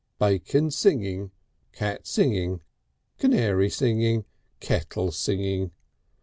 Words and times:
Bacon 0.17 0.71
singing, 0.71 1.29
cat 1.73 2.07
singing, 2.07 2.61
canary 3.19 3.69
singing. 3.69 4.25
Kettle 4.59 5.11
singing. 5.11 5.69